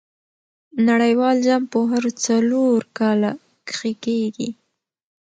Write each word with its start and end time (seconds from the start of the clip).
نړۍوال 0.87 1.37
جام 1.45 1.63
په 1.71 1.79
هرو 1.89 2.11
څلور 2.25 2.77
کاله 2.97 3.31
کښي 3.67 3.93
کیږي. 4.05 4.49